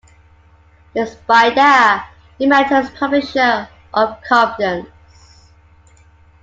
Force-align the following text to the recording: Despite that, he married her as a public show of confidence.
Despite 0.95 1.53
that, 1.53 2.09
he 2.39 2.47
married 2.47 2.69
her 2.71 2.77
as 2.77 2.89
a 2.89 2.93
public 2.93 3.23
show 3.23 3.67
of 3.93 4.19
confidence. 4.27 4.87